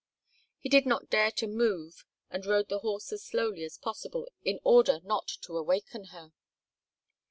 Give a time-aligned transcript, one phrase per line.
[0.57, 4.59] He did not dare to move and rode the horse as slowly as possible in
[4.63, 6.33] order not to awaken her.